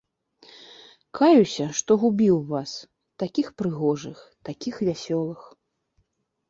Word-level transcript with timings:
Каюся, 1.19 1.65
што 1.81 1.91
губіў 2.05 2.39
вас, 2.55 2.71
такіх 3.25 3.47
прыгожых, 3.63 4.17
такіх 4.51 4.75
вясёлых! 4.91 5.41